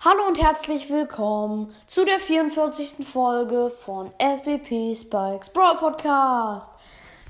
Hallo 0.00 0.28
und 0.28 0.40
herzlich 0.40 0.88
willkommen 0.90 1.74
zu 1.88 2.04
der 2.04 2.20
44. 2.20 3.04
Folge 3.04 3.68
von 3.68 4.12
SBP 4.18 4.94
Spikes 4.94 5.50
Brawl 5.50 5.76
Podcast. 5.76 6.70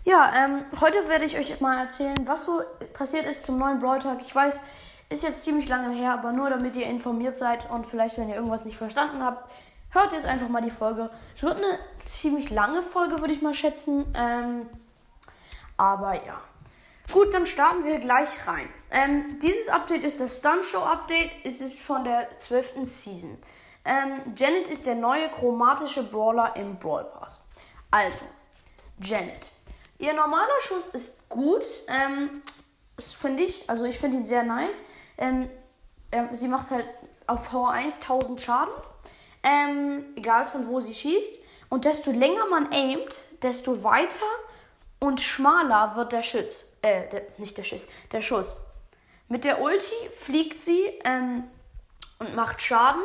Ja, 0.05 0.31
ähm, 0.37 0.67
heute 0.79 1.09
werde 1.09 1.25
ich 1.25 1.39
euch 1.39 1.63
mal 1.63 1.79
erzählen, 1.79 2.15
was 2.27 2.45
so 2.45 2.61
passiert 2.93 3.25
ist 3.25 3.47
zum 3.47 3.57
neuen 3.57 3.79
Brawl 3.79 4.01
Tag. 4.01 4.19
Ich 4.21 4.35
weiß, 4.35 4.61
ist 5.09 5.23
jetzt 5.23 5.45
ziemlich 5.45 5.67
lange 5.67 5.97
her, 5.97 6.13
aber 6.13 6.33
nur 6.33 6.51
damit 6.51 6.77
ihr 6.77 6.85
informiert 6.85 7.39
seid 7.39 7.71
und 7.71 7.87
vielleicht, 7.87 8.19
wenn 8.19 8.29
ihr 8.29 8.35
irgendwas 8.35 8.67
nicht 8.67 8.77
verstanden 8.77 9.25
habt, 9.25 9.51
hört 9.89 10.13
jetzt 10.13 10.27
einfach 10.27 10.51
mal 10.51 10.61
die 10.61 10.71
Folge. 10.71 11.09
Es 11.37 11.43
wird 11.43 11.57
eine 11.57 11.79
ziemlich 12.05 12.51
lange 12.51 12.83
Folge, 12.83 13.23
würde 13.23 13.33
ich 13.33 13.41
mal 13.41 13.55
schätzen. 13.55 14.05
Ähm, 14.15 14.69
aber 15.79 16.17
ja. 16.17 16.39
Gut, 17.13 17.33
dann 17.33 17.47
starten 17.47 17.85
wir 17.85 17.99
gleich 17.99 18.47
rein. 18.47 18.69
Ähm, 18.91 19.39
dieses 19.41 19.69
Update 19.69 20.05
ist 20.05 20.21
das 20.21 20.39
Stun 20.39 20.63
Show 20.63 20.81
Update. 20.81 21.31
Es 21.43 21.63
ist 21.63 21.81
von 21.81 22.05
der 22.05 22.29
12. 22.39 22.85
Season. 22.85 23.39
Ähm, 23.85 24.35
Janet 24.37 24.69
ist 24.69 24.85
der 24.85 24.95
neue 24.95 25.31
chromatische 25.31 26.03
Brawler 26.03 26.55
im 26.57 26.79
Brawl 26.79 27.05
Pass. 27.05 27.41
Also, 27.91 28.25
Janet. 29.01 29.49
Ihr 29.99 30.13
normaler 30.13 30.61
Schuss 30.61 30.89
ist 30.89 31.29
gut. 31.31 31.65
Ähm, 31.89 32.43
das 32.97 33.15
finde 33.15 33.45
ich. 33.45 33.69
Also, 33.71 33.85
ich 33.87 33.99
finde 33.99 34.19
ihn 34.19 34.27
sehr 34.27 34.43
nice. 34.43 34.85
Ähm, 35.17 35.49
ähm, 36.13 36.29
sie 36.33 36.49
macht 36.49 36.71
halt 36.71 36.87
auf 37.27 37.51
V1 37.53 37.95
1000 37.95 38.41
Schaden. 38.41 38.75
Ähm, 39.43 40.05
egal 40.17 40.45
von 40.45 40.67
wo 40.67 40.81
sie 40.81 40.93
schießt. 40.93 41.39
Und 41.71 41.87
desto 41.87 42.11
länger 42.11 42.47
man 42.51 42.71
aimt, 42.71 43.23
desto 43.43 43.83
weiter 43.83 44.27
und 45.01 45.21
schmaler 45.21 45.97
wird 45.97 46.13
der 46.13 46.23
Schuss. 46.23 46.67
Äh, 46.83 47.09
der, 47.09 47.23
nicht 47.39 47.59
der 47.59 47.65
Schuss, 47.65 47.87
der 48.13 48.21
Schuss. 48.21 48.61
Mit 49.29 49.45
der 49.45 49.61
Ulti 49.61 50.09
fliegt 50.15 50.63
sie 50.63 50.85
ähm, 51.05 51.45
und 52.19 52.35
macht 52.35 52.63
Schaden 52.63 53.03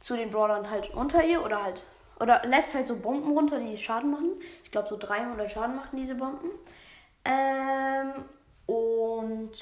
zu 0.00 0.16
den 0.16 0.30
Brawlern 0.30 0.70
halt 0.70 0.92
unter 0.94 1.22
ihr 1.24 1.44
oder 1.44 1.62
halt 1.62 1.82
oder 2.20 2.42
lässt 2.44 2.74
halt 2.74 2.86
so 2.86 2.96
Bomben 2.96 3.32
runter, 3.32 3.58
die 3.58 3.76
Schaden 3.76 4.10
machen. 4.10 4.40
Ich 4.62 4.70
glaube 4.70 4.88
so 4.88 4.96
300 4.96 5.50
Schaden 5.50 5.76
machen 5.76 5.96
diese 5.96 6.14
Bomben. 6.14 6.50
Ähm, 7.24 8.24
und 8.66 9.52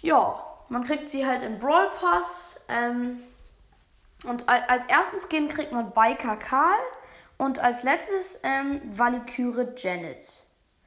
ja, 0.00 0.42
man 0.68 0.84
kriegt 0.84 1.10
sie 1.10 1.26
halt 1.26 1.42
im 1.42 1.58
Brawl 1.58 1.90
Pass. 2.00 2.60
Ähm, 2.68 3.22
und 4.26 4.48
als 4.48 4.86
ersten 4.86 5.18
Skin 5.20 5.48
kriegt 5.48 5.72
man 5.72 5.90
Biker 5.90 6.36
Karl 6.36 6.78
und 7.36 7.58
als 7.58 7.82
letztes 7.82 8.40
ähm, 8.42 8.80
Valkyrie 8.84 9.68
Janet. 9.76 10.43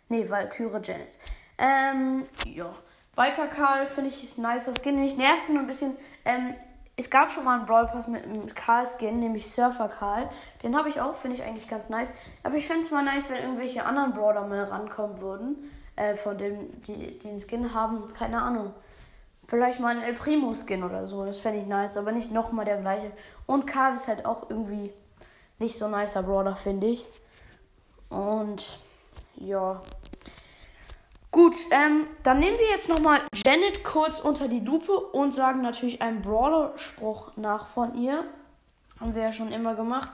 Ne, 0.10 0.30
Valkyrie 0.30 0.82
Janet. 0.82 1.10
Ähm, 1.58 2.26
ja. 2.46 2.74
Biker 3.16 3.48
Karl 3.48 3.88
finde 3.88 4.10
ich 4.12 4.24
ist 4.24 4.38
nice. 4.38 4.66
Das 4.66 4.80
Skin 4.80 4.96
nämlich 4.96 5.18
nervt 5.18 5.50
nur 5.50 5.62
ein 5.62 5.68
bisschen. 5.68 5.98
Ähm, 6.24 6.54
es 6.96 7.10
gab 7.10 7.32
schon 7.32 7.44
mal 7.44 7.58
einen 7.58 7.66
Brawl 7.66 7.88
Pass 7.88 8.08
mit 8.08 8.24
einem 8.24 8.48
Karl-Skin, 8.48 9.20
nämlich 9.20 9.52
Surfer 9.52 9.88
Karl. 9.88 10.30
Den 10.64 10.76
habe 10.76 10.90
ich 10.90 11.00
auch, 11.00 11.16
finde 11.16 11.38
ich 11.38 11.44
eigentlich 11.44 11.68
ganz 11.68 11.90
nice. 11.90 12.12
Aber 12.44 12.56
ich 12.56 12.68
fände 12.68 12.82
es 12.82 12.92
mal 12.92 13.04
nice, 13.04 13.30
wenn 13.30 13.38
irgendwelche 13.38 13.86
anderen 13.86 14.14
Brawler 14.14 14.48
mal 14.48 14.64
rankommen 14.64 15.22
würden. 15.22 15.72
Äh, 15.96 16.16
von 16.16 16.38
dem, 16.38 16.82
die, 16.84 17.18
die 17.18 17.30
einen 17.30 17.40
Skin 17.40 17.74
haben. 17.74 18.12
Keine 18.14 18.42
Ahnung. 18.42 18.74
Vielleicht 19.48 19.80
mal 19.80 19.96
ein 19.96 20.04
El 20.04 20.14
Primo 20.14 20.54
Skin 20.54 20.84
oder 20.84 21.08
so. 21.08 21.26
Das 21.26 21.38
fände 21.38 21.60
ich 21.60 21.68
nice. 21.68 21.98
Aber 21.98 22.12
nicht 22.12 22.32
nochmal 22.32 22.66
der 22.66 22.78
gleiche. 22.78 23.12
Und 23.46 23.66
Karl 23.66 23.96
ist 23.96 24.08
halt 24.08 24.26
auch 24.26 24.50
irgendwie 24.50 24.92
nicht 25.60 25.78
so 25.78 25.88
nicer 25.88 26.24
Brawler, 26.24 26.56
finde 26.56 26.88
ich. 26.88 27.08
Und 28.10 28.80
ja. 29.36 29.82
Gut, 31.38 31.56
ähm, 31.70 32.08
dann 32.24 32.40
nehmen 32.40 32.58
wir 32.58 32.68
jetzt 32.72 32.90
nochmal 32.90 33.22
Janet 33.32 33.84
kurz 33.84 34.20
unter 34.20 34.48
die 34.48 34.60
Lupe 34.60 34.92
und 34.92 35.36
sagen 35.36 35.62
natürlich 35.62 36.02
einen 36.02 36.24
Brawler-Spruch 36.24 37.34
nach 37.36 37.68
von 37.68 37.94
ihr. 37.94 38.24
Haben 39.00 39.14
wir 39.14 39.22
ja 39.22 39.32
schon 39.32 39.52
immer 39.52 39.76
gemacht. 39.76 40.10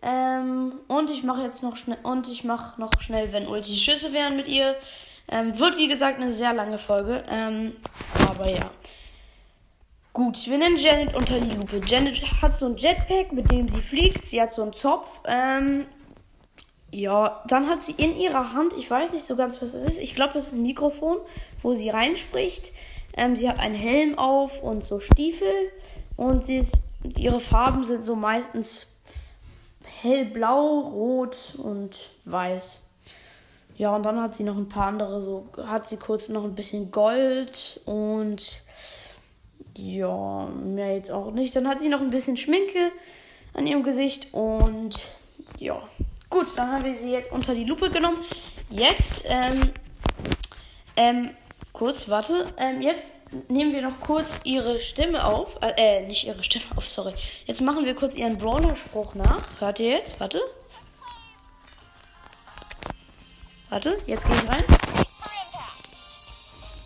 Ähm, 0.00 0.72
und 0.88 1.10
ich 1.10 1.24
mache 1.24 1.42
jetzt 1.42 1.62
noch 1.62 1.76
schnell 1.76 1.98
und 2.04 2.26
ich 2.28 2.42
mache 2.42 2.80
noch 2.80 2.90
schnell, 3.00 3.34
wenn 3.34 3.46
Ulti 3.46 3.76
Schüsse 3.76 4.14
wären 4.14 4.36
mit 4.36 4.48
ihr. 4.48 4.74
Ähm, 5.28 5.58
wird 5.58 5.76
wie 5.76 5.88
gesagt 5.88 6.18
eine 6.18 6.32
sehr 6.32 6.54
lange 6.54 6.78
Folge. 6.78 7.22
Ähm, 7.28 7.76
aber 8.26 8.48
ja. 8.48 8.70
Gut, 10.14 10.48
wir 10.48 10.56
nennen 10.56 10.78
Janet 10.78 11.14
unter 11.14 11.38
die 11.38 11.54
Lupe. 11.54 11.82
Janet 11.84 12.16
hat 12.40 12.56
so 12.56 12.64
ein 12.64 12.78
Jetpack, 12.78 13.30
mit 13.30 13.50
dem 13.50 13.68
sie 13.68 13.82
fliegt. 13.82 14.24
Sie 14.24 14.40
hat 14.40 14.54
so 14.54 14.62
einen 14.62 14.72
Zopf. 14.72 15.20
Ähm, 15.26 15.84
ja, 16.90 17.42
dann 17.48 17.68
hat 17.68 17.84
sie 17.84 17.92
in 17.92 18.16
ihrer 18.16 18.52
Hand, 18.52 18.72
ich 18.78 18.90
weiß 18.90 19.12
nicht 19.12 19.24
so 19.24 19.36
ganz, 19.36 19.60
was 19.60 19.74
es 19.74 19.82
ist. 19.82 19.98
Ich 19.98 20.14
glaube, 20.14 20.34
das 20.34 20.48
ist 20.48 20.52
ein 20.52 20.62
Mikrofon, 20.62 21.18
wo 21.62 21.74
sie 21.74 21.90
reinspricht. 21.90 22.72
Ähm, 23.16 23.36
sie 23.36 23.48
hat 23.48 23.58
einen 23.58 23.74
Helm 23.74 24.18
auf 24.18 24.62
und 24.62 24.84
so 24.84 25.00
Stiefel. 25.00 25.72
Und 26.16 26.44
sie 26.44 26.58
ist, 26.58 26.74
ihre 27.16 27.40
Farben 27.40 27.84
sind 27.84 28.02
so 28.02 28.14
meistens 28.14 28.86
hellblau, 30.00 30.80
rot 30.80 31.54
und 31.58 32.10
weiß. 32.24 32.82
Ja, 33.76 33.94
und 33.94 34.04
dann 34.04 34.20
hat 34.20 34.34
sie 34.34 34.44
noch 34.44 34.56
ein 34.56 34.68
paar 34.68 34.86
andere, 34.86 35.20
so 35.20 35.48
hat 35.66 35.86
sie 35.86 35.98
kurz 35.98 36.30
noch 36.30 36.44
ein 36.44 36.54
bisschen 36.54 36.90
Gold 36.90 37.80
und 37.84 38.62
ja, 39.76 40.46
mehr 40.46 40.94
jetzt 40.94 41.10
auch 41.10 41.30
nicht. 41.30 41.54
Dann 41.54 41.68
hat 41.68 41.80
sie 41.80 41.90
noch 41.90 42.00
ein 42.00 42.10
bisschen 42.10 42.38
Schminke 42.38 42.90
an 43.52 43.66
ihrem 43.66 43.82
Gesicht 43.82 44.32
und 44.32 44.98
ja. 45.58 45.82
Gut, 46.28 46.56
dann 46.56 46.72
haben 46.72 46.84
wir 46.84 46.94
sie 46.94 47.12
jetzt 47.12 47.30
unter 47.30 47.54
die 47.54 47.64
Lupe 47.64 47.90
genommen. 47.90 48.18
Jetzt, 48.68 49.24
ähm, 49.28 49.72
ähm, 50.96 51.30
kurz, 51.72 52.08
warte. 52.08 52.46
Ähm, 52.56 52.82
jetzt 52.82 53.20
nehmen 53.48 53.72
wir 53.72 53.82
noch 53.82 54.00
kurz 54.00 54.40
ihre 54.44 54.80
Stimme 54.80 55.24
auf. 55.24 55.56
Äh, 55.62 56.00
äh, 56.00 56.06
nicht 56.06 56.26
ihre 56.26 56.42
Stimme 56.42 56.64
auf, 56.76 56.88
sorry. 56.88 57.14
Jetzt 57.46 57.60
machen 57.60 57.84
wir 57.84 57.94
kurz 57.94 58.16
ihren 58.16 58.38
Brawler-Spruch 58.38 59.14
nach. 59.14 59.60
Hört 59.60 59.78
ihr 59.78 59.90
jetzt? 59.90 60.18
Warte. 60.18 60.40
Warte, 63.68 63.98
jetzt 64.06 64.26
gehe 64.26 64.36
ich 64.36 64.48
rein. 64.48 64.64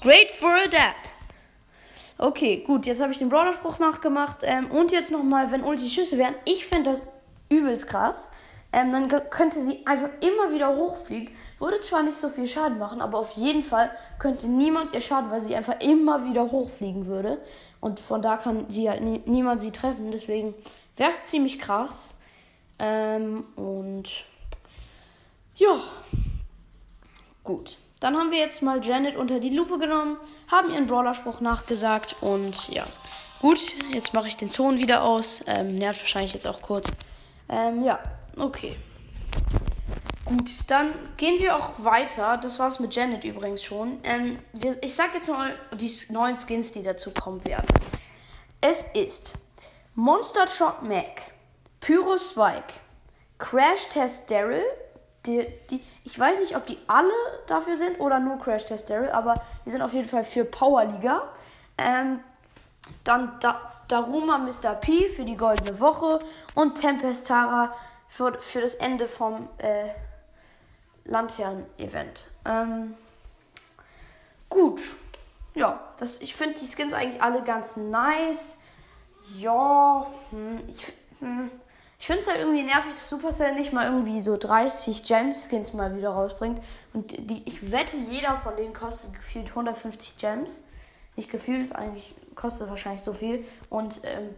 Great 0.03 0.31
for 0.31 0.51
a 0.51 0.67
dad. 0.69 0.95
Okay, 2.19 2.63
gut, 2.67 2.85
jetzt 2.85 3.01
habe 3.01 3.13
ich 3.13 3.19
den 3.19 3.31
Brawler-Spruch 3.31 3.79
nachgemacht. 3.79 4.39
Ähm, 4.43 4.71
und 4.71 4.93
jetzt 4.93 5.11
nochmal, 5.11 5.51
wenn 5.51 5.63
Ulti 5.63 5.89
Schüsse 5.89 6.19
wären. 6.19 6.35
Ich 6.45 6.67
finde 6.67 6.91
das 6.91 7.03
übelst 7.49 7.87
krass. 7.87 8.29
Ähm, 8.73 8.93
dann 8.93 9.09
könnte 9.31 9.59
sie 9.59 9.85
einfach 9.87 10.11
immer 10.21 10.55
wieder 10.55 10.77
hochfliegen. 10.77 11.35
Würde 11.59 11.81
zwar 11.81 12.03
nicht 12.03 12.17
so 12.17 12.29
viel 12.29 12.47
Schaden 12.47 12.79
machen, 12.79 13.01
aber 13.01 13.19
auf 13.19 13.33
jeden 13.33 13.63
Fall 13.63 13.91
könnte 14.19 14.47
niemand 14.47 14.95
ihr 14.95 15.01
schaden, 15.01 15.31
weil 15.31 15.41
sie 15.41 15.57
einfach 15.57 15.81
immer 15.81 16.25
wieder 16.25 16.51
hochfliegen 16.51 17.07
würde. 17.07 17.39
Und 17.81 17.99
von 17.99 18.23
da 18.23 18.37
kann 18.37 18.67
sie 18.69 18.89
halt 18.89 19.03
nie, 19.03 19.23
niemand 19.27 19.61
sie 19.61 19.73
treffen. 19.73 20.13
Deswegen 20.13 20.55
wäre 20.97 21.11
es 21.11 21.25
ziemlich 21.25 21.59
krass. 21.59 22.15
Ähm, 22.79 23.45
und 23.57 24.25
ja, 25.57 25.81
Gut. 27.45 27.79
Dann 27.99 28.17
haben 28.17 28.31
wir 28.31 28.39
jetzt 28.39 28.63
mal 28.63 28.85
Janet 28.85 29.17
unter 29.17 29.41
die 29.41 29.51
Lupe 29.51 29.79
genommen, 29.79 30.17
haben 30.51 30.73
ihren 30.73 30.87
Brawler-Spruch 30.87 31.41
nachgesagt 31.41 32.17
und 32.21 32.69
ja. 32.69 32.87
Gut, 33.41 33.73
jetzt 33.93 34.15
mache 34.15 34.29
ich 34.29 34.37
den 34.37 34.51
Ton 34.51 34.79
wieder 34.79 35.03
aus. 35.03 35.43
Ähm, 35.47 35.77
nervt 35.77 36.01
wahrscheinlich 36.01 36.33
jetzt 36.33 36.47
auch 36.47 36.63
kurz. 36.63 36.93
Ähm, 37.49 37.83
ja, 37.83 37.99
okay. 38.37 38.77
Gut, 40.25 40.51
dann 40.69 40.93
gehen 41.17 41.41
wir 41.41 41.57
auch 41.57 41.83
weiter. 41.83 42.37
Das 42.37 42.59
war's 42.59 42.79
mit 42.79 42.95
Janet 42.95 43.25
übrigens 43.25 43.65
schon. 43.65 43.99
Ähm, 44.05 44.39
ich 44.81 44.95
sag 44.95 45.15
jetzt 45.15 45.29
mal 45.29 45.55
die 45.73 45.91
neuen 46.13 46.37
Skins, 46.37 46.71
die 46.73 46.83
dazu 46.83 47.11
kommen 47.11 47.45
werden. 47.45 47.67
Es 48.61 48.85
ist 48.95 49.33
Monster 49.95 50.47
Truck 50.47 50.83
Mac, 50.83 51.23
Pyro 51.81 52.17
Spike, 52.17 52.75
Crash 53.39 53.89
Test 53.89 54.31
Daryl, 54.31 54.63
die, 55.27 55.47
die, 55.71 55.83
ich 56.05 56.19
weiß 56.19 56.39
nicht, 56.41 56.55
ob 56.55 56.67
die 56.67 56.79
alle 56.87 57.11
dafür 57.47 57.75
sind 57.75 57.99
oder 57.99 58.21
nur 58.21 58.39
Crash 58.39 58.67
Test 58.67 58.89
Daryl, 58.89 59.11
aber 59.11 59.43
die 59.67 59.71
sind 59.71 59.83
auf 59.83 59.93
jeden 59.93 60.09
Fall 60.09 60.25
für 60.25 60.45
Power 60.45 60.85
Liga. 60.85 61.23
Ähm, 61.77 62.21
dann 63.03 63.33
da, 63.41 63.61
Daruma 63.89 64.39
Mr. 64.39 64.75
P 64.75 65.09
für 65.09 65.25
die 65.25 65.37
Goldene 65.37 65.81
Woche 65.81 66.21
und 66.55 66.77
Tempest 66.77 67.27
Tara 67.27 67.75
für, 68.11 68.39
für 68.41 68.61
das 68.61 68.75
Ende 68.75 69.09
vom 69.09 69.49
äh, 69.59 69.89
Lanternen-Event. 71.05 72.27
Ähm, 72.45 72.95
gut. 74.51 74.83
Ja, 75.55 75.81
das, 75.99 76.21
ich 76.21 76.35
finde 76.35 76.59
die 76.61 76.67
Skins 76.67 76.93
eigentlich 76.93 77.23
alle 77.23 77.43
ganz 77.43 77.77
nice. 77.77 78.59
Ja, 79.37 80.07
hm, 80.31 80.61
ich, 80.69 80.93
hm, 81.21 81.51
ich 82.01 82.07
finde 82.07 82.23
es 82.23 82.29
halt 82.29 82.41
irgendwie 82.41 82.65
nervig, 82.65 82.93
dass 82.93 83.09
Supercell 83.09 83.55
nicht 83.55 83.73
mal 83.73 83.87
irgendwie 83.87 84.21
so 84.21 84.37
30 84.37 85.05
Gem-Skins 85.05 85.73
mal 85.73 85.97
wieder 85.97 86.11
rausbringt. 86.11 86.61
Und 86.93 87.13
die, 87.31 87.43
ich 87.47 87.71
wette, 87.71 87.97
jeder 87.97 88.37
von 88.39 88.57
denen 88.57 88.75
kostet 88.75 89.15
gefühlt 89.15 89.51
150 89.51 90.19
Gems. 90.19 90.65
Nicht 91.15 91.31
gefühlt, 91.31 91.75
eigentlich 91.77 92.15
kostet 92.35 92.69
wahrscheinlich 92.69 93.03
so 93.03 93.13
viel. 93.13 93.45
Und, 93.69 94.01
ähm, 94.05 94.35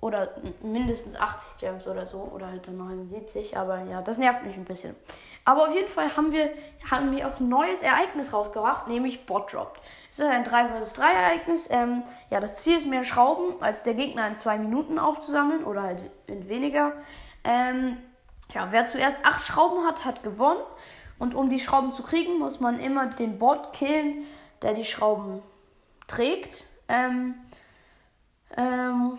oder 0.00 0.30
mindestens 0.62 1.14
80 1.16 1.60
Gems 1.60 1.86
oder 1.86 2.06
so. 2.06 2.18
Oder 2.34 2.46
halt 2.46 2.66
dann 2.66 2.78
79. 2.78 3.56
Aber 3.56 3.82
ja, 3.82 4.00
das 4.00 4.18
nervt 4.18 4.44
mich 4.44 4.56
ein 4.56 4.64
bisschen. 4.64 4.96
Aber 5.44 5.66
auf 5.66 5.74
jeden 5.74 5.88
Fall 5.88 6.16
haben 6.16 6.32
wir, 6.32 6.50
haben 6.90 7.14
wir 7.14 7.28
auch 7.28 7.38
ein 7.38 7.48
neues 7.48 7.82
Ereignis 7.82 8.32
rausgebracht, 8.32 8.88
nämlich 8.88 9.26
Bot 9.26 9.52
Dropped. 9.52 9.80
Es 10.10 10.18
ist 10.18 10.26
ein 10.26 10.44
3 10.44 10.68
vs 10.68 10.94
3 10.94 11.12
Ereignis. 11.12 11.68
Ähm, 11.70 12.02
ja, 12.30 12.40
das 12.40 12.56
Ziel 12.58 12.76
ist 12.76 12.86
mehr 12.86 13.04
Schrauben, 13.04 13.62
als 13.62 13.82
der 13.82 13.94
Gegner 13.94 14.26
in 14.26 14.36
zwei 14.36 14.58
Minuten 14.58 14.98
aufzusammeln 14.98 15.64
oder 15.64 15.82
halt 15.82 16.10
in 16.26 16.48
weniger. 16.48 16.92
Ähm, 17.44 17.98
ja, 18.54 18.68
wer 18.70 18.86
zuerst 18.86 19.18
acht 19.24 19.42
Schrauben 19.42 19.86
hat, 19.86 20.04
hat 20.04 20.22
gewonnen. 20.22 20.62
Und 21.18 21.34
um 21.34 21.50
die 21.50 21.60
Schrauben 21.60 21.92
zu 21.92 22.02
kriegen, 22.02 22.38
muss 22.38 22.60
man 22.60 22.80
immer 22.80 23.06
den 23.06 23.38
Bot 23.38 23.74
killen, 23.74 24.24
der 24.62 24.72
die 24.72 24.86
Schrauben 24.86 25.42
trägt. 26.06 26.66
Ähm, 26.88 27.34
ähm, 28.56 29.18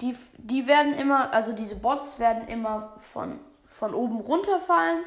die, 0.00 0.16
die 0.36 0.66
werden 0.66 0.94
immer, 0.94 1.32
also 1.32 1.52
diese 1.52 1.76
Bots 1.76 2.18
werden 2.18 2.48
immer 2.48 2.94
von, 2.98 3.40
von 3.64 3.94
oben 3.94 4.20
runterfallen 4.20 5.04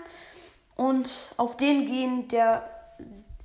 und 0.75 1.09
auf 1.37 1.57
den 1.57 1.85
gehen, 1.85 2.27
der 2.27 2.69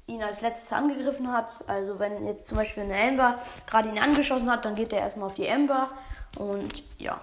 ihn 0.07 0.23
als 0.23 0.41
letztes 0.41 0.73
angegriffen 0.73 1.33
hat. 1.33 1.65
Also 1.67 1.99
wenn 1.99 2.27
jetzt 2.27 2.47
zum 2.47 2.59
Beispiel 2.59 2.85
eine 2.85 2.95
Ember 2.95 3.39
gerade 3.67 3.89
ihn 3.89 3.99
angeschossen 3.99 4.51
hat, 4.51 4.65
dann 4.65 4.75
geht 4.75 4.93
der 4.93 5.01
erstmal 5.01 5.27
auf 5.27 5.35
die 5.35 5.47
Ember 5.47 5.91
und 6.39 6.83
ja. 6.99 7.21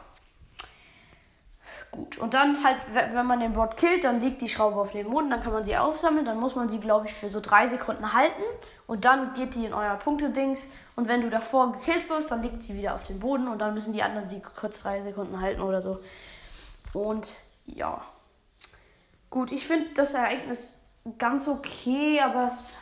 Gut, 1.91 2.17
und 2.19 2.33
dann 2.33 2.63
halt, 2.63 2.77
wenn 2.93 3.25
man 3.25 3.41
den 3.41 3.51
Bot 3.51 3.75
killt, 3.75 4.05
dann 4.05 4.21
liegt 4.21 4.41
die 4.41 4.47
Schraube 4.47 4.79
auf 4.79 4.93
dem 4.93 5.09
Boden, 5.09 5.29
dann 5.29 5.41
kann 5.41 5.51
man 5.51 5.65
sie 5.65 5.75
aufsammeln, 5.75 6.25
dann 6.25 6.39
muss 6.39 6.55
man 6.55 6.69
sie, 6.69 6.79
glaube 6.79 7.07
ich, 7.07 7.13
für 7.13 7.29
so 7.29 7.41
drei 7.41 7.67
Sekunden 7.67 8.13
halten 8.13 8.41
und 8.87 9.03
dann 9.03 9.33
geht 9.33 9.55
die 9.55 9.65
in 9.65 9.73
euer 9.73 9.95
Punkte-Dings 9.95 10.69
und 10.95 11.09
wenn 11.09 11.19
du 11.19 11.29
davor 11.29 11.73
gekillt 11.73 12.09
wirst, 12.09 12.31
dann 12.31 12.43
liegt 12.43 12.63
sie 12.63 12.75
wieder 12.75 12.95
auf 12.95 13.03
dem 13.03 13.19
Boden 13.19 13.49
und 13.49 13.59
dann 13.59 13.73
müssen 13.73 13.91
die 13.91 14.03
anderen 14.03 14.29
sie 14.29 14.41
kurz 14.41 14.83
drei 14.83 15.01
Sekunden 15.01 15.41
halten 15.41 15.61
oder 15.61 15.81
so. 15.81 15.99
Und 16.93 17.35
ja. 17.65 18.01
Gut, 19.29 19.51
ich 19.51 19.67
finde 19.67 19.87
das 19.93 20.13
Ereignis 20.13 20.77
ganz 21.17 21.49
okay, 21.49 22.21
aber 22.21 22.47
es, 22.47 22.77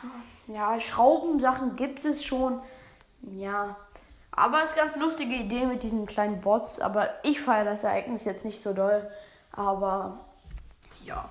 ja, 0.46 0.78
Schraubensachen 0.78 1.74
gibt 1.74 2.04
es 2.04 2.24
schon. 2.24 2.60
Ja, 3.22 3.76
aber 4.32 4.62
es 4.62 4.70
ist 4.70 4.76
ganz 4.76 4.96
lustige 4.96 5.34
Idee 5.34 5.66
mit 5.66 5.82
diesen 5.82 6.06
kleinen 6.06 6.40
Bots. 6.40 6.80
Aber 6.80 7.10
ich 7.22 7.40
feiere 7.40 7.64
das 7.64 7.84
Ereignis 7.84 8.24
jetzt 8.24 8.44
nicht 8.44 8.60
so 8.60 8.72
doll. 8.72 9.10
Aber 9.52 10.20
ja. 11.04 11.28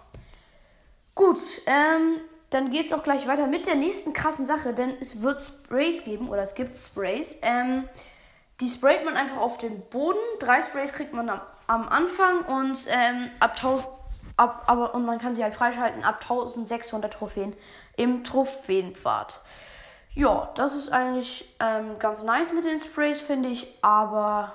Gut, 1.16 1.40
ähm, 1.66 2.20
dann 2.50 2.72
geht 2.72 2.86
es 2.86 2.94
auch 2.94 3.04
gleich 3.04 3.28
weiter 3.28 3.48
mit 3.48 3.68
der 3.68 3.76
nächsten 3.76 4.14
krassen 4.14 4.46
Sache, 4.46 4.74
denn 4.74 4.96
es 5.00 5.22
wird 5.22 5.42
Sprays 5.42 6.04
geben 6.04 6.30
oder 6.30 6.42
es 6.42 6.56
gibt 6.56 6.76
Sprays. 6.76 7.40
Ähm, 7.42 7.88
die 8.60 8.68
sprayt 8.68 9.06
man 9.06 9.16
einfach 9.16 9.38
auf 9.38 9.58
den 9.58 9.82
Boden. 9.90 10.20
Drei 10.40 10.62
Sprays 10.62 10.94
kriegt 10.94 11.14
man 11.14 11.30
am, 11.30 11.42
am 11.68 11.88
Anfang 11.88 12.42
und 12.42 12.88
ähm, 12.90 13.30
ab 13.40 13.56
1000 13.56 13.88
ab, 14.40 14.64
aber 14.68 14.96
und 14.96 15.06
man 15.06 15.20
kann 15.20 15.36
sie 15.36 15.44
halt 15.44 15.54
freischalten 15.54 16.04
ab 16.04 16.22
1600 16.22 17.14
Trophäen 17.14 17.54
im 17.98 18.24
Trophäenpfad. 18.24 19.42
Ja, 20.16 20.50
das 20.56 20.76
ist 20.76 20.92
eigentlich 20.92 21.56
ähm, 21.60 22.00
ganz 22.00 22.24
nice 22.24 22.52
mit 22.54 22.66
den 22.66 22.80
Sprays, 22.80 23.20
finde 23.20 23.50
ich. 23.50 23.74
Aber 23.82 24.54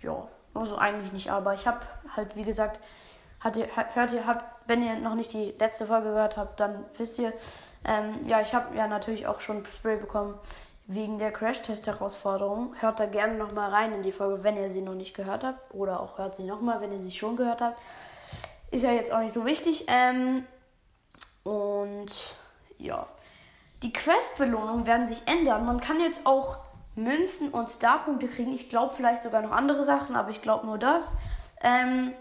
ja, 0.00 0.26
also 0.54 0.76
eigentlich 0.76 1.12
nicht. 1.12 1.30
Aber 1.30 1.54
ich 1.54 1.66
habe 1.66 1.80
halt, 2.16 2.36
wie 2.36 2.44
gesagt, 2.44 2.80
hat 3.40 3.56
ihr, 3.56 3.68
hört 3.94 4.12
ihr, 4.12 4.26
habt, 4.26 4.44
wenn 4.66 4.82
ihr 4.82 4.94
noch 4.96 5.14
nicht 5.14 5.32
die 5.32 5.54
letzte 5.58 5.86
Folge 5.86 6.08
gehört 6.08 6.36
habt, 6.36 6.60
dann 6.60 6.84
wisst 6.96 7.18
ihr, 7.18 7.32
ähm, 7.84 8.26
ja, 8.26 8.40
ich 8.40 8.54
habe 8.54 8.76
ja 8.76 8.86
natürlich 8.86 9.26
auch 9.26 9.40
schon 9.40 9.64
Spray 9.66 9.96
bekommen 9.96 10.38
wegen 10.86 11.18
der 11.18 11.32
Crash-Test-Herausforderung. 11.32 12.74
Hört 12.80 13.00
da 13.00 13.06
gerne 13.06 13.34
nochmal 13.34 13.70
rein 13.70 13.92
in 13.92 14.02
die 14.02 14.12
Folge, 14.12 14.42
wenn 14.42 14.56
ihr 14.56 14.70
sie 14.70 14.82
noch 14.82 14.94
nicht 14.94 15.14
gehört 15.14 15.44
habt. 15.44 15.74
Oder 15.74 16.00
auch 16.00 16.18
hört 16.18 16.34
sie 16.34 16.44
nochmal, 16.44 16.80
wenn 16.80 16.92
ihr 16.92 17.02
sie 17.02 17.12
schon 17.12 17.36
gehört 17.36 17.60
habt. 17.60 17.80
Ist 18.70 18.82
ja 18.82 18.92
jetzt 18.92 19.12
auch 19.12 19.20
nicht 19.20 19.32
so 19.32 19.44
wichtig. 19.44 19.86
Ähm, 19.88 20.44
und 21.44 22.34
ja. 22.78 23.06
Die 23.82 23.92
Quest-Belohnungen 23.92 24.86
werden 24.86 25.06
sich 25.06 25.22
ändern. 25.26 25.64
Man 25.64 25.80
kann 25.80 26.00
jetzt 26.00 26.26
auch 26.26 26.58
Münzen 26.94 27.50
und 27.50 27.70
Starpunkte 27.70 28.28
kriegen. 28.28 28.52
Ich 28.52 28.68
glaube 28.68 28.94
vielleicht 28.94 29.22
sogar 29.22 29.42
noch 29.42 29.52
andere 29.52 29.84
Sachen, 29.84 30.16
aber 30.16 30.30
ich 30.30 30.42
glaube 30.42 30.66
nur 30.66 30.78
das. 30.78 31.14
Ähm, 31.62 32.12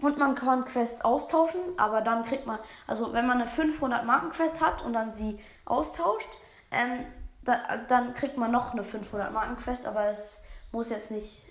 und 0.00 0.18
man 0.18 0.34
kann 0.34 0.64
Quests 0.64 1.02
austauschen, 1.02 1.60
aber 1.76 2.00
dann 2.00 2.24
kriegt 2.24 2.46
man, 2.46 2.58
also 2.86 3.12
wenn 3.12 3.26
man 3.26 3.40
eine 3.40 3.48
500 3.48 4.04
Marken 4.04 4.30
Quest 4.30 4.60
hat 4.60 4.82
und 4.82 4.92
dann 4.92 5.12
sie 5.12 5.38
austauscht, 5.64 6.28
ähm, 6.72 7.06
da, 7.42 7.58
dann 7.88 8.14
kriegt 8.14 8.36
man 8.36 8.50
noch 8.50 8.72
eine 8.72 8.84
500 8.84 9.32
Marken 9.32 9.56
Quest, 9.56 9.86
aber 9.86 10.06
es 10.06 10.42
muss 10.72 10.90
jetzt 10.90 11.10
nicht, 11.10 11.44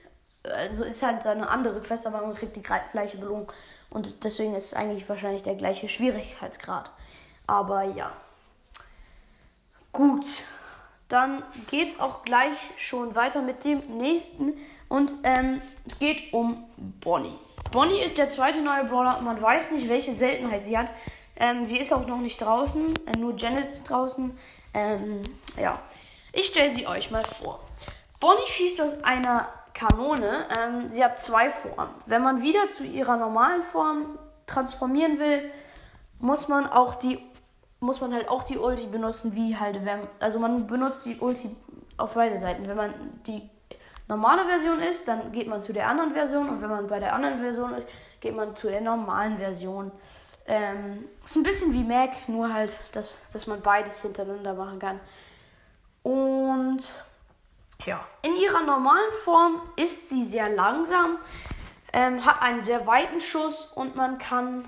also 0.43 0.83
ist 0.83 1.03
halt 1.03 1.25
eine 1.25 1.49
andere 1.49 1.79
Quest, 1.81 2.05
aber 2.05 2.21
man 2.21 2.33
kriegt 2.33 2.55
die 2.55 2.63
gleiche 2.63 3.17
Belohnung 3.17 3.51
und 3.89 4.23
deswegen 4.25 4.55
ist 4.55 4.65
es 4.65 4.73
eigentlich 4.73 5.07
wahrscheinlich 5.07 5.43
der 5.43 5.55
gleiche 5.55 5.87
Schwierigkeitsgrad. 5.87 6.91
Aber 7.47 7.83
ja. 7.83 8.11
Gut, 9.93 10.25
dann 11.07 11.43
geht 11.69 11.89
es 11.89 11.99
auch 11.99 12.23
gleich 12.23 12.57
schon 12.77 13.15
weiter 13.15 13.43
mit 13.43 13.63
dem 13.63 13.79
nächsten. 13.97 14.53
Und 14.89 15.17
ähm, 15.23 15.61
es 15.85 15.99
geht 15.99 16.33
um 16.33 16.65
Bonnie. 16.77 17.37
Bonnie 17.71 18.01
ist 18.01 18.17
der 18.17 18.27
zweite 18.27 18.61
neue 18.61 18.85
Brawler. 18.85 19.21
Man 19.21 19.39
weiß 19.39 19.71
nicht, 19.71 19.87
welche 19.87 20.11
Seltenheit 20.11 20.65
sie 20.65 20.77
hat. 20.77 20.89
Ähm, 21.35 21.65
sie 21.65 21.77
ist 21.77 21.93
auch 21.93 22.07
noch 22.07 22.17
nicht 22.17 22.41
draußen. 22.41 22.93
Äh, 23.05 23.17
nur 23.17 23.35
Janet 23.37 23.71
ist 23.71 23.83
draußen. 23.83 24.35
Ähm, 24.73 25.21
ja, 25.55 25.79
ich 26.31 26.47
stelle 26.47 26.71
sie 26.71 26.87
euch 26.87 27.11
mal 27.11 27.25
vor. 27.25 27.59
Bonnie 28.19 28.47
schießt 28.47 28.81
aus 28.81 29.03
einer 29.03 29.47
Kanone. 29.75 30.47
Ähm, 30.57 30.89
sie 30.89 31.03
hat 31.03 31.19
zwei 31.19 31.51
Formen. 31.51 31.93
Wenn 32.07 32.23
man 32.23 32.41
wieder 32.41 32.67
zu 32.67 32.83
ihrer 32.83 33.17
normalen 33.17 33.61
Form 33.61 34.17
transformieren 34.47 35.19
will, 35.19 35.51
muss 36.19 36.47
man 36.47 36.65
auch 36.65 36.95
die 36.95 37.19
muss 37.83 37.99
man 37.99 38.13
halt 38.13 38.29
auch 38.29 38.43
die 38.43 38.57
Ulti 38.57 38.87
benutzen, 38.87 39.35
wie 39.35 39.57
halt, 39.57 39.83
wenn, 39.85 40.07
also 40.19 40.39
man 40.39 40.67
benutzt 40.67 41.05
die 41.05 41.17
Ulti 41.19 41.55
auf 41.97 42.13
beide 42.13 42.39
Seiten. 42.39 42.65
Wenn 42.65 42.77
man 42.77 42.93
die 43.27 43.49
normale 44.07 44.45
Version 44.45 44.79
ist, 44.79 45.07
dann 45.07 45.31
geht 45.31 45.47
man 45.47 45.61
zu 45.61 45.73
der 45.73 45.87
anderen 45.87 46.13
Version 46.13 46.49
und 46.49 46.61
wenn 46.61 46.69
man 46.69 46.87
bei 46.87 46.99
der 46.99 47.13
anderen 47.13 47.39
Version 47.39 47.73
ist, 47.73 47.87
geht 48.21 48.35
man 48.35 48.55
zu 48.55 48.69
der 48.69 48.81
normalen 48.81 49.37
Version. 49.37 49.91
Ähm, 50.45 51.05
ist 51.23 51.35
ein 51.35 51.43
bisschen 51.43 51.73
wie 51.73 51.83
Mac, 51.83 52.27
nur 52.27 52.53
halt, 52.53 52.73
dass, 52.93 53.19
dass 53.31 53.47
man 53.47 53.61
beides 53.61 54.01
hintereinander 54.01 54.53
machen 54.53 54.79
kann. 54.79 54.99
Und 56.03 56.81
ja, 57.85 58.05
in 58.21 58.35
ihrer 58.35 58.63
normalen 58.63 59.11
Form 59.23 59.61
ist 59.75 60.09
sie 60.09 60.23
sehr 60.23 60.49
langsam, 60.49 61.17
ähm, 61.91 62.25
hat 62.25 62.41
einen 62.41 62.61
sehr 62.61 62.87
weiten 62.87 63.19
Schuss 63.19 63.65
und 63.65 63.95
man 63.95 64.17
kann 64.17 64.65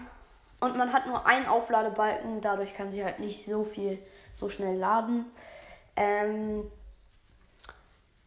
und 0.59 0.77
man 0.77 0.93
hat 0.93 1.07
nur 1.07 1.25
einen 1.25 1.47
Aufladebalken, 1.47 2.41
dadurch 2.41 2.73
kann 2.73 2.91
sie 2.91 3.03
halt 3.03 3.19
nicht 3.19 3.45
so 3.45 3.63
viel, 3.63 3.99
so 4.33 4.49
schnell 4.49 4.77
laden. 4.77 5.25
Ähm, 5.95 6.69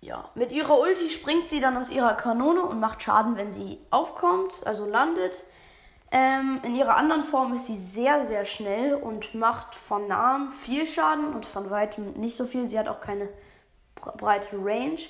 ja, 0.01 0.31
mit 0.35 0.53
ihrer 0.53 0.79
Ulti 0.79 1.11
springt 1.11 1.49
sie 1.49 1.61
dann 1.61 1.77
aus 1.77 1.91
ihrer 1.91 2.15
Kanone 2.15 2.63
und 2.63 2.79
macht 2.79 3.03
Schaden, 3.03 3.37
wenn 3.37 3.51
sie 3.51 3.79
aufkommt, 3.91 4.65
also 4.65 4.87
landet. 4.87 5.45
Ähm, 6.11 6.61
in 6.65 6.75
ihrer 6.75 6.97
anderen 6.97 7.25
Form 7.25 7.53
ist 7.55 7.67
sie 7.67 7.75
sehr, 7.75 8.23
sehr 8.23 8.45
schnell 8.45 8.95
und 8.95 9.35
macht 9.35 9.75
von 9.75 10.07
nahem 10.07 10.49
viel 10.51 10.87
Schaden 10.87 11.35
und 11.35 11.45
von 11.45 11.71
weitem 11.71 12.13
nicht 12.13 12.37
so 12.37 12.47
viel. 12.47 12.65
Sie 12.67 12.79
hat 12.79 12.89
auch 12.89 13.01
keine 13.01 13.29
breite 14.17 14.57
Range. 14.57 15.01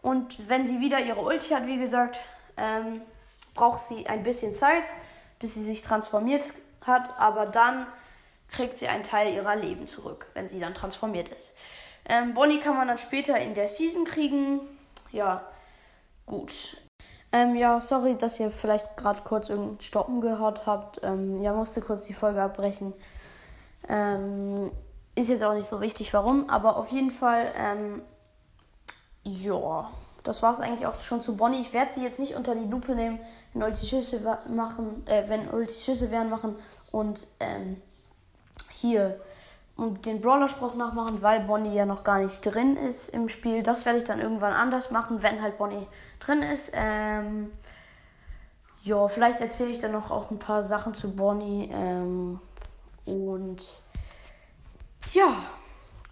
Und 0.00 0.48
wenn 0.48 0.66
sie 0.66 0.80
wieder 0.80 1.00
ihre 1.00 1.20
Ulti 1.20 1.48
hat, 1.48 1.66
wie 1.66 1.78
gesagt, 1.78 2.20
ähm, 2.56 3.02
braucht 3.54 3.84
sie 3.84 4.06
ein 4.06 4.22
bisschen 4.22 4.54
Zeit 4.54 4.84
bis 5.40 5.54
sie 5.54 5.64
sich 5.64 5.82
transformiert 5.82 6.42
hat, 6.82 7.18
aber 7.18 7.46
dann 7.46 7.86
kriegt 8.48 8.78
sie 8.78 8.88
einen 8.88 9.02
Teil 9.02 9.34
ihrer 9.34 9.56
Leben 9.56 9.86
zurück, 9.86 10.26
wenn 10.34 10.48
sie 10.48 10.60
dann 10.60 10.74
transformiert 10.74 11.28
ist. 11.28 11.54
Ähm, 12.08 12.34
Bonnie 12.34 12.60
kann 12.60 12.76
man 12.76 12.88
dann 12.88 12.98
später 12.98 13.38
in 13.38 13.54
der 13.54 13.68
Season 13.68 14.04
kriegen. 14.04 14.60
Ja, 15.12 15.44
gut. 16.26 16.76
Ähm, 17.32 17.54
ja, 17.54 17.80
sorry, 17.80 18.16
dass 18.16 18.40
ihr 18.40 18.50
vielleicht 18.50 18.96
gerade 18.96 19.22
kurz 19.22 19.48
irgendein 19.48 19.80
Stoppen 19.80 20.20
gehört 20.20 20.66
habt. 20.66 21.00
Ähm, 21.02 21.42
ja, 21.42 21.52
musste 21.52 21.80
kurz 21.80 22.02
die 22.02 22.12
Folge 22.12 22.42
abbrechen. 22.42 22.92
Ähm, 23.88 24.70
ist 25.14 25.28
jetzt 25.28 25.42
auch 25.42 25.54
nicht 25.54 25.68
so 25.68 25.80
wichtig, 25.80 26.12
warum, 26.12 26.50
aber 26.50 26.76
auf 26.76 26.88
jeden 26.88 27.10
Fall, 27.10 27.52
ähm, 27.56 28.02
ja 29.22 29.90
das 30.22 30.42
war 30.42 30.52
es 30.52 30.60
eigentlich 30.60 30.86
auch 30.86 30.98
schon 31.00 31.22
zu 31.22 31.36
Bonnie. 31.36 31.60
Ich 31.60 31.72
werde 31.72 31.94
sie 31.94 32.02
jetzt 32.02 32.18
nicht 32.18 32.34
unter 32.34 32.54
die 32.54 32.66
Lupe 32.66 32.94
nehmen, 32.94 33.20
wenn 33.52 33.62
Ulti 33.62 33.86
Schüsse 33.86 34.20
machen, 34.48 35.06
äh, 35.06 35.24
wenn 35.28 35.48
Ulti 35.48 35.74
Schüsse 35.74 36.10
werden 36.10 36.30
machen 36.30 36.56
und 36.90 37.26
ähm, 37.40 37.80
hier 38.70 39.20
und 39.76 40.04
den 40.04 40.20
Brawler-Spruch 40.20 40.74
nachmachen, 40.74 41.22
weil 41.22 41.40
Bonnie 41.40 41.74
ja 41.74 41.86
noch 41.86 42.04
gar 42.04 42.18
nicht 42.18 42.42
drin 42.42 42.76
ist 42.76 43.08
im 43.08 43.30
Spiel. 43.30 43.62
Das 43.62 43.86
werde 43.86 43.98
ich 43.98 44.04
dann 44.04 44.20
irgendwann 44.20 44.52
anders 44.52 44.90
machen, 44.90 45.22
wenn 45.22 45.40
halt 45.40 45.56
Bonnie 45.56 45.86
drin 46.18 46.42
ist. 46.42 46.72
Ähm, 46.74 47.50
ja, 48.82 49.08
vielleicht 49.08 49.40
erzähle 49.40 49.70
ich 49.70 49.78
dann 49.78 49.92
noch 49.92 50.10
auch 50.10 50.30
ein 50.30 50.38
paar 50.38 50.62
Sachen 50.62 50.92
zu 50.92 51.16
Bonnie. 51.16 51.70
Ähm, 51.72 52.40
und 53.06 53.66
ja, 55.12 55.32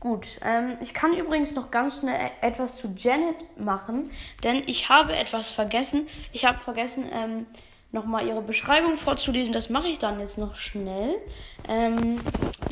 Gut, 0.00 0.38
ähm, 0.44 0.76
ich 0.80 0.94
kann 0.94 1.12
übrigens 1.16 1.54
noch 1.54 1.72
ganz 1.72 1.98
schnell 1.98 2.14
e- 2.14 2.46
etwas 2.46 2.76
zu 2.76 2.94
Janet 2.96 3.34
machen, 3.58 4.10
denn 4.44 4.62
ich 4.66 4.88
habe 4.88 5.16
etwas 5.16 5.50
vergessen. 5.50 6.06
Ich 6.32 6.44
habe 6.44 6.58
vergessen, 6.58 7.08
ähm, 7.12 7.46
nochmal 7.90 8.26
ihre 8.26 8.42
Beschreibung 8.42 8.96
vorzulesen. 8.96 9.52
Das 9.52 9.70
mache 9.70 9.88
ich 9.88 9.98
dann 9.98 10.20
jetzt 10.20 10.38
noch 10.38 10.54
schnell. 10.54 11.16
Ähm, 11.68 12.20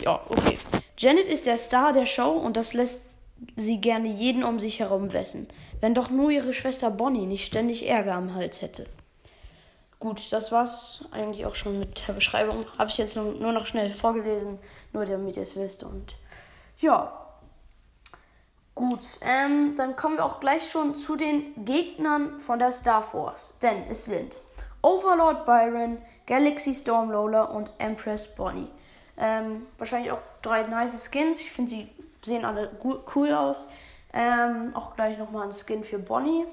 ja, 0.00 0.20
okay. 0.28 0.58
Janet 0.98 1.26
ist 1.26 1.46
der 1.46 1.58
Star 1.58 1.92
der 1.92 2.06
Show 2.06 2.30
und 2.30 2.56
das 2.56 2.74
lässt 2.74 3.16
sie 3.56 3.80
gerne 3.80 4.08
jeden 4.08 4.44
um 4.44 4.60
sich 4.60 4.78
herum 4.78 5.12
wissen. 5.12 5.48
Wenn 5.80 5.94
doch 5.94 6.10
nur 6.10 6.30
ihre 6.30 6.52
Schwester 6.52 6.90
Bonnie 6.90 7.26
nicht 7.26 7.46
ständig 7.46 7.88
Ärger 7.88 8.14
am 8.14 8.34
Hals 8.34 8.62
hätte. 8.62 8.86
Gut, 9.98 10.30
das 10.30 10.52
war's 10.52 11.06
eigentlich 11.10 11.44
auch 11.46 11.54
schon 11.54 11.78
mit 11.78 12.06
der 12.06 12.12
Beschreibung. 12.12 12.64
Habe 12.78 12.90
ich 12.90 12.98
jetzt 12.98 13.16
nur 13.16 13.52
noch 13.52 13.66
schnell 13.66 13.92
vorgelesen, 13.92 14.58
nur 14.92 15.06
damit 15.06 15.36
ihr 15.36 15.42
es 15.42 15.56
wisst. 15.56 15.82
Und 15.82 16.14
ja. 16.78 17.12
Gut, 18.74 19.00
ähm, 19.22 19.74
dann 19.76 19.96
kommen 19.96 20.18
wir 20.18 20.24
auch 20.24 20.38
gleich 20.38 20.70
schon 20.70 20.96
zu 20.96 21.16
den 21.16 21.64
Gegnern 21.64 22.38
von 22.40 22.58
der 22.58 22.72
Star 22.72 23.02
Force. 23.02 23.58
Denn 23.62 23.84
es 23.88 24.04
sind 24.04 24.36
Overlord 24.82 25.46
Byron, 25.46 25.98
Galaxy 26.26 26.74
Stormroller 26.74 27.50
und 27.50 27.72
Empress 27.78 28.34
Bonnie. 28.34 28.68
Ähm, 29.16 29.66
wahrscheinlich 29.78 30.12
auch 30.12 30.20
drei 30.42 30.62
nice 30.64 31.10
Skins. 31.10 31.40
Ich 31.40 31.50
finde, 31.50 31.70
sie 31.70 31.88
sehen 32.22 32.44
alle 32.44 32.70
cool 33.14 33.32
aus. 33.32 33.66
Ähm, 34.12 34.72
auch 34.74 34.94
gleich 34.94 35.16
nochmal 35.16 35.46
ein 35.46 35.52
Skin 35.52 35.82
für 35.82 35.98
Bonnie. 35.98 36.46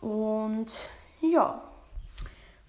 Und 0.00 0.72
ja. 1.20 1.60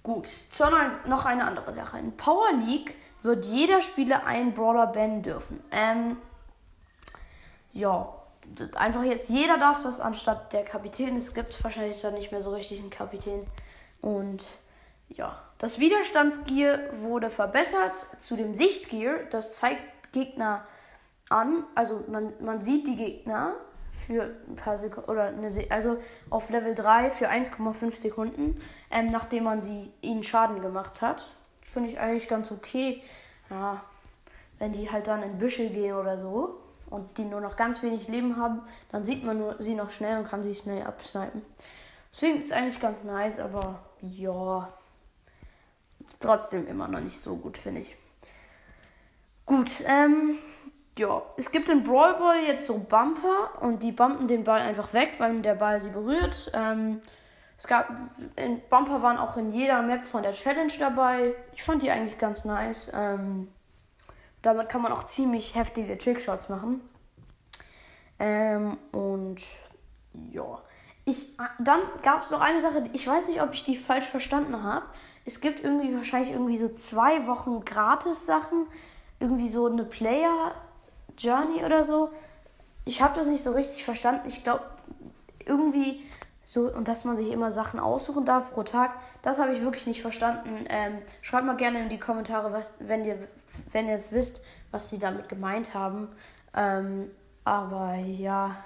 Gut, 0.03 0.27
sondern 0.49 0.95
noch 1.05 1.25
eine 1.25 1.45
andere 1.45 1.73
Sache. 1.73 1.99
In 1.99 2.15
Power 2.15 2.51
League 2.65 2.95
wird 3.21 3.45
jeder 3.45 3.81
Spieler 3.81 4.25
einen 4.25 4.53
Brawler 4.53 4.87
bannen 4.87 5.21
dürfen. 5.21 5.63
Ähm, 5.71 6.17
ja, 7.73 8.13
einfach 8.75 9.03
jetzt 9.03 9.29
jeder 9.29 9.57
darf 9.57 9.83
das 9.83 9.99
anstatt 9.99 10.53
der 10.53 10.63
Kapitän. 10.63 11.15
Es 11.15 11.33
gibt 11.33 11.63
wahrscheinlich 11.63 12.01
dann 12.01 12.13
nicht 12.13 12.31
mehr 12.31 12.41
so 12.41 12.53
richtig 12.53 12.79
einen 12.79 12.89
Kapitän. 12.89 13.45
Und 14.01 14.47
ja, 15.09 15.41
das 15.57 15.79
Widerstandsgear 15.79 16.79
wurde 16.93 17.29
verbessert 17.29 18.05
zu 18.17 18.35
dem 18.35 18.55
Sichtgear. 18.55 19.19
Das 19.29 19.53
zeigt 19.55 19.81
Gegner 20.11 20.65
an. 21.29 21.63
Also 21.75 22.03
man, 22.07 22.33
man 22.39 22.61
sieht 22.61 22.87
die 22.87 22.95
Gegner 22.95 23.55
für 23.91 24.35
ein 24.47 24.55
paar 24.55 24.77
Sekunden 24.77 25.09
oder 25.09 25.25
eine 25.25 25.49
Se 25.49 25.65
also 25.69 25.97
auf 26.29 26.49
Level 26.49 26.75
3 26.75 27.11
für 27.11 27.29
1,5 27.29 27.91
Sekunden, 27.91 28.61
ähm, 28.91 29.07
nachdem 29.07 29.43
man 29.43 29.61
sie 29.61 29.91
ihnen 30.01 30.23
Schaden 30.23 30.61
gemacht 30.61 31.01
hat. 31.01 31.27
Finde 31.63 31.89
ich 31.89 31.99
eigentlich 31.99 32.27
ganz 32.27 32.51
okay. 32.51 33.03
Ja, 33.49 33.83
wenn 34.59 34.71
die 34.71 34.91
halt 34.91 35.07
dann 35.07 35.23
in 35.23 35.37
Büsche 35.39 35.69
gehen 35.69 35.95
oder 35.95 36.17
so 36.17 36.59
und 36.89 37.17
die 37.17 37.25
nur 37.25 37.41
noch 37.41 37.55
ganz 37.55 37.81
wenig 37.83 38.07
Leben 38.07 38.37
haben, 38.37 38.61
dann 38.91 39.05
sieht 39.05 39.23
man 39.23 39.37
nur 39.37 39.55
sie 39.59 39.75
noch 39.75 39.91
schnell 39.91 40.19
und 40.19 40.27
kann 40.27 40.43
sie 40.43 40.55
schnell 40.55 40.83
absnipen. 40.83 41.41
Deswegen 42.11 42.37
ist 42.39 42.45
es 42.45 42.51
eigentlich 42.51 42.79
ganz 42.79 43.03
nice, 43.03 43.39
aber 43.39 43.79
ja, 44.01 44.67
trotzdem 46.19 46.67
immer 46.67 46.87
noch 46.87 47.01
nicht 47.01 47.19
so 47.19 47.35
gut, 47.35 47.57
finde 47.57 47.81
ich. 47.81 47.95
Gut, 49.45 49.71
ähm, 49.85 50.37
ja, 50.97 51.21
es 51.37 51.51
gibt 51.51 51.69
in 51.69 51.83
Brawl 51.83 52.15
Ball 52.15 52.43
jetzt 52.45 52.67
so 52.67 52.77
Bumper 52.77 53.61
und 53.61 53.81
die 53.81 53.91
bumpen 53.91 54.27
den 54.27 54.43
Ball 54.43 54.61
einfach 54.61 54.93
weg, 54.93 55.13
weil 55.17 55.39
der 55.41 55.55
Ball 55.55 55.79
sie 55.81 55.89
berührt. 55.89 56.51
Ähm, 56.53 57.01
es 57.57 57.67
gab, 57.67 57.89
in 58.35 58.61
Bumper 58.69 59.01
waren 59.01 59.17
auch 59.17 59.37
in 59.37 59.51
jeder 59.51 59.81
Map 59.81 60.05
von 60.05 60.23
der 60.23 60.33
Challenge 60.33 60.71
dabei. 60.79 61.35
Ich 61.53 61.63
fand 61.63 61.81
die 61.81 61.91
eigentlich 61.91 62.17
ganz 62.17 62.45
nice. 62.45 62.91
Ähm, 62.93 63.49
damit 64.41 64.69
kann 64.69 64.81
man 64.81 64.91
auch 64.91 65.03
ziemlich 65.03 65.55
heftige 65.55 65.97
Trickshots 65.97 66.49
machen. 66.49 66.81
Ähm, 68.19 68.77
und 68.91 69.41
ja. 70.31 70.61
Ich, 71.05 71.35
dann 71.59 71.79
gab 72.03 72.23
es 72.23 72.29
noch 72.29 72.41
eine 72.41 72.59
Sache, 72.59 72.83
ich 72.93 73.07
weiß 73.07 73.29
nicht, 73.29 73.41
ob 73.41 73.53
ich 73.53 73.63
die 73.63 73.75
falsch 73.75 74.05
verstanden 74.05 74.61
habe. 74.61 74.85
Es 75.25 75.41
gibt 75.41 75.63
irgendwie 75.63 75.95
wahrscheinlich 75.95 76.31
irgendwie 76.31 76.57
so 76.57 76.69
zwei 76.69 77.25
Wochen 77.27 77.65
Gratis-Sachen. 77.65 78.67
Irgendwie 79.19 79.47
so 79.47 79.67
eine 79.67 79.83
Player 79.83 80.53
Journey 81.17 81.63
oder 81.65 81.83
so. 81.83 82.11
Ich 82.85 83.01
habe 83.01 83.15
das 83.15 83.27
nicht 83.27 83.43
so 83.43 83.51
richtig 83.51 83.83
verstanden. 83.83 84.27
Ich 84.27 84.43
glaube, 84.43 84.63
irgendwie 85.45 86.01
so, 86.49 86.61
und 86.61 86.87
dass 86.87 87.05
man 87.05 87.15
sich 87.15 87.29
immer 87.29 87.51
Sachen 87.51 87.79
aussuchen 87.79 88.25
darf 88.25 88.51
pro 88.51 88.63
Tag, 88.63 88.95
das 89.21 89.37
habe 89.37 89.53
ich 89.53 89.61
wirklich 89.61 89.85
nicht 89.85 90.01
verstanden. 90.01 90.65
Ähm, 90.67 90.97
schreibt 91.21 91.45
mal 91.45 91.55
gerne 91.55 91.83
in 91.83 91.89
die 91.89 91.99
Kommentare, 91.99 92.51
was, 92.51 92.73
wenn 92.79 93.05
ihr, 93.05 93.19
wenn 93.71 93.87
ihr 93.87 93.93
es 93.93 94.11
wisst, 94.11 94.41
was 94.71 94.89
sie 94.89 94.97
damit 94.97 95.29
gemeint 95.29 95.75
haben. 95.75 96.07
Ähm, 96.55 97.11
aber 97.43 97.97
ja, 97.97 98.57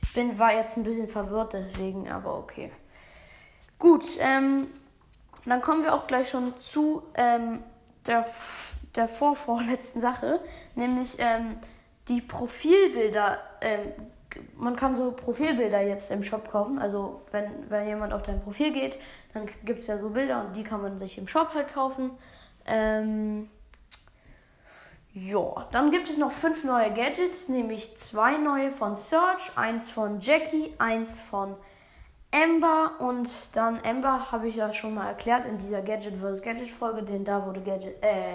ich 0.00 0.12
bin, 0.14 0.38
war 0.38 0.54
jetzt 0.54 0.76
ein 0.76 0.84
bisschen 0.84 1.08
verwirrt 1.08 1.54
deswegen, 1.54 2.08
aber 2.08 2.38
okay. 2.38 2.70
Gut, 3.80 4.04
ähm, 4.20 4.68
dann 5.44 5.60
kommen 5.62 5.82
wir 5.82 5.94
auch 5.94 6.06
gleich 6.06 6.30
schon 6.30 6.54
zu 6.60 7.02
ähm, 7.16 7.60
der, 8.06 8.24
der 8.94 9.08
vorvorletzten 9.08 10.00
Sache, 10.00 10.38
nämlich 10.76 11.16
ähm, 11.18 11.56
die 12.06 12.20
Profilbilder, 12.20 13.40
ähm, 13.62 13.92
man 14.56 14.76
kann 14.76 14.96
so 14.96 15.12
Profilbilder 15.12 15.80
jetzt 15.82 16.10
im 16.10 16.22
Shop 16.22 16.50
kaufen. 16.50 16.78
Also 16.78 17.22
wenn, 17.32 17.50
wenn 17.68 17.86
jemand 17.86 18.12
auf 18.12 18.22
dein 18.22 18.40
Profil 18.40 18.72
geht, 18.72 18.98
dann 19.34 19.46
gibt 19.64 19.80
es 19.80 19.86
ja 19.86 19.98
so 19.98 20.10
Bilder 20.10 20.46
und 20.46 20.56
die 20.56 20.64
kann 20.64 20.82
man 20.82 20.98
sich 20.98 21.18
im 21.18 21.28
Shop 21.28 21.54
halt 21.54 21.72
kaufen. 21.72 22.10
Ähm, 22.66 23.48
ja, 25.12 25.66
dann 25.70 25.90
gibt 25.90 26.10
es 26.10 26.18
noch 26.18 26.32
fünf 26.32 26.64
neue 26.64 26.92
Gadgets, 26.92 27.48
nämlich 27.48 27.96
zwei 27.96 28.36
neue 28.36 28.70
von 28.70 28.96
Search, 28.96 29.56
eins 29.56 29.88
von 29.88 30.20
Jackie, 30.20 30.74
eins 30.78 31.20
von 31.20 31.56
Ember 32.30 32.92
und 32.98 33.32
dann 33.56 33.82
Ember 33.82 34.30
habe 34.30 34.48
ich 34.48 34.56
ja 34.56 34.72
schon 34.72 34.94
mal 34.94 35.06
erklärt 35.06 35.46
in 35.46 35.56
dieser 35.56 35.80
Gadget 35.80 36.16
vs 36.16 36.42
Gadget 36.42 36.68
Folge, 36.68 37.02
denn 37.02 37.24
da 37.24 37.46
wurde 37.46 37.62
Gadget, 37.62 38.02
äh, 38.02 38.34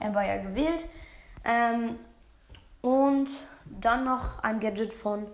Ember 0.00 0.22
ja 0.22 0.36
gewählt. 0.36 0.86
Ähm, 1.44 1.98
und 2.82 3.30
dann 3.64 4.04
noch 4.04 4.42
ein 4.42 4.60
Gadget 4.60 4.92
von 4.92 5.26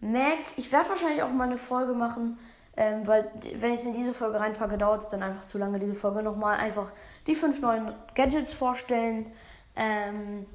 Mac. 0.00 0.38
Ich 0.56 0.72
werde 0.72 0.88
wahrscheinlich 0.88 1.22
auch 1.22 1.30
mal 1.30 1.44
eine 1.44 1.58
Folge 1.58 1.92
machen, 1.92 2.38
ähm, 2.76 3.06
weil 3.06 3.30
wenn 3.58 3.72
ich 3.72 3.80
es 3.80 3.86
in 3.86 3.92
diese 3.92 4.12
Folge 4.12 4.40
reinpacke, 4.40 4.76
dauert 4.76 5.02
es 5.02 5.08
dann 5.08 5.22
einfach 5.22 5.44
zu 5.44 5.58
lange, 5.58 5.78
diese 5.78 5.94
Folge 5.94 6.22
nochmal 6.22 6.58
einfach 6.58 6.90
die 7.26 7.34
fünf 7.34 7.60
neuen 7.60 7.94
Gadgets 8.14 8.52
vorstellen. 8.52 9.30
Ähm, 9.76 10.46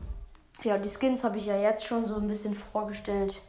ja, 0.64 0.78
die 0.78 0.90
Skins 0.90 1.24
habe 1.24 1.38
ich 1.38 1.46
ja 1.46 1.58
jetzt 1.58 1.86
schon 1.86 2.06
so 2.06 2.16
ein 2.16 2.28
bisschen 2.28 2.54
vorgestellt. 2.54 3.42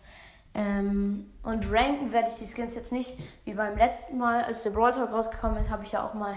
Ähm, 0.54 1.30
und 1.42 1.72
ranken 1.72 2.12
werde 2.12 2.28
ich 2.28 2.34
die 2.34 2.46
Skins 2.46 2.74
jetzt 2.74 2.92
nicht, 2.92 3.16
wie 3.44 3.54
beim 3.54 3.76
letzten 3.76 4.18
Mal, 4.18 4.44
als 4.44 4.62
der 4.62 4.70
Brawl 4.70 4.92
Talk 4.92 5.12
rausgekommen 5.12 5.58
ist, 5.60 5.70
habe 5.70 5.84
ich 5.84 5.92
ja 5.92 6.06
auch 6.06 6.14
mal 6.14 6.36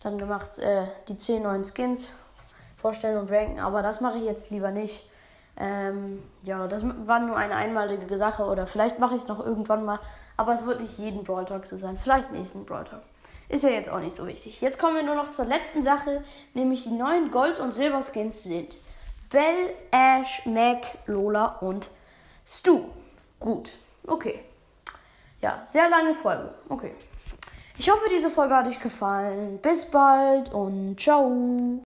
dann 0.00 0.18
gemacht, 0.18 0.58
äh, 0.58 0.86
die 1.08 1.16
10 1.16 1.44
neuen 1.44 1.64
Skins 1.64 2.10
vorstellen 2.76 3.18
und 3.18 3.30
ranken. 3.30 3.60
Aber 3.60 3.82
das 3.82 4.00
mache 4.00 4.18
ich 4.18 4.24
jetzt 4.24 4.50
lieber 4.50 4.70
nicht. 4.70 5.08
Ähm, 5.56 6.22
ja, 6.42 6.66
das 6.66 6.82
war 6.84 7.20
nur 7.20 7.36
eine 7.36 7.56
einmalige 7.56 8.16
Sache 8.16 8.44
oder 8.44 8.66
vielleicht 8.66 8.98
mache 8.98 9.14
ich 9.14 9.22
es 9.22 9.28
noch 9.28 9.44
irgendwann 9.44 9.84
mal, 9.84 10.00
aber 10.36 10.54
es 10.54 10.64
wird 10.64 10.80
nicht 10.80 10.98
jeden 10.98 11.24
Brawl 11.24 11.44
Talk 11.44 11.66
so 11.66 11.76
sein. 11.76 11.98
Vielleicht 12.02 12.32
nächsten 12.32 12.64
Brawl 12.64 12.84
Talk. 12.84 13.02
Ist 13.48 13.64
ja 13.64 13.70
jetzt 13.70 13.90
auch 13.90 14.00
nicht 14.00 14.14
so 14.14 14.26
wichtig. 14.26 14.60
Jetzt 14.62 14.78
kommen 14.78 14.96
wir 14.96 15.02
nur 15.02 15.14
noch 15.14 15.28
zur 15.28 15.44
letzten 15.44 15.82
Sache, 15.82 16.24
nämlich 16.54 16.84
die 16.84 16.90
neuen 16.90 17.30
Gold- 17.30 17.60
und 17.60 17.72
Silber-Skins 17.72 18.44
sind 18.44 18.74
Bell, 19.30 19.74
Ash, 19.90 20.46
Mac, 20.46 20.98
Lola 21.06 21.58
und 21.60 21.90
Stu. 22.46 22.84
Gut, 23.38 23.78
okay. 24.06 24.40
Ja, 25.42 25.60
sehr 25.64 25.90
lange 25.90 26.14
Folge. 26.14 26.54
Okay. 26.68 26.94
Ich 27.78 27.90
hoffe, 27.90 28.06
diese 28.10 28.30
Folge 28.30 28.54
hat 28.54 28.66
euch 28.66 28.80
gefallen. 28.80 29.58
Bis 29.58 29.90
bald 29.90 30.52
und 30.52 31.00
ciao. 31.00 31.80